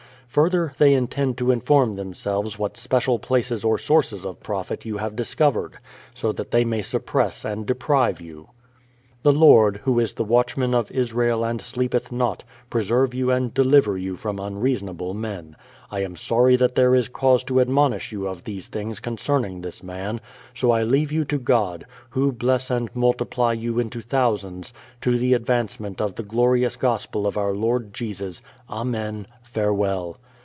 Further, 0.39 0.71
they 0.77 0.93
intend 0.93 1.37
to 1.39 1.51
inform 1.51 1.97
themselves 1.97 2.57
what 2.57 2.77
special 2.77 3.19
places 3.19 3.65
or 3.65 3.77
sources 3.77 4.25
of 4.25 4.39
profit 4.41 4.85
you 4.85 4.97
have 4.99 5.17
dis 5.17 5.35
covered, 5.35 5.73
so 6.15 6.31
that 6.31 6.51
they 6.51 6.63
may 6.63 6.81
suppress 6.81 7.43
and 7.43 7.65
deprive 7.65 8.21
you.... 8.21 8.47
The 9.23 9.33
Lord, 9.33 9.81
who 9.83 9.99
is 9.99 10.13
the 10.13 10.23
watchman 10.23 10.73
of 10.73 10.89
Israel 10.89 11.43
and 11.43 11.59
sleepeth 11.59 12.13
not, 12.13 12.45
pre 12.69 12.81
serve 12.81 13.13
you 13.13 13.29
and 13.29 13.53
deliver 13.53 13.97
you 13.97 14.15
from 14.15 14.39
unreasonable 14.39 15.13
men. 15.13 15.57
I 15.91 15.99
am 15.99 16.15
sorry 16.15 16.55
that 16.55 16.75
there 16.75 16.95
is 16.95 17.09
cause 17.09 17.43
to 17.43 17.59
admonish 17.59 18.13
you 18.13 18.25
of 18.25 18.45
these 18.45 18.67
things 18.69 19.01
concerning 19.01 19.61
this 19.61 19.83
man; 19.83 20.21
so 20.55 20.71
I 20.71 20.83
leave 20.83 21.11
you 21.11 21.25
to 21.25 21.37
God, 21.37 21.85
Who 22.11 22.31
bless 22.31 22.71
and 22.71 22.89
multiply 22.95 23.51
you 23.51 23.79
into 23.79 23.99
thousands, 23.99 24.73
to 25.01 25.19
the 25.19 25.33
advancement 25.33 25.99
of 26.01 26.15
the 26.15 26.23
glorious 26.23 26.77
gospel 26.77 27.27
of 27.27 27.37
Our 27.37 27.53
Lord 27.53 27.93
Jesus. 27.93 28.41
Amen. 28.69 29.27
Farewell. 29.43 30.17